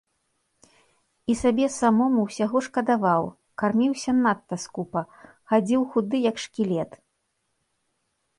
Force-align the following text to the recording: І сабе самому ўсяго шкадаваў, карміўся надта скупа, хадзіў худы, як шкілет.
І 1.31 1.33
сабе 1.41 1.67
самому 1.79 2.19
ўсяго 2.27 2.57
шкадаваў, 2.67 3.23
карміўся 3.63 4.11
надта 4.23 4.55
скупа, 4.65 5.01
хадзіў 5.53 5.81
худы, 5.93 6.17
як 6.29 6.35
шкілет. 6.47 6.91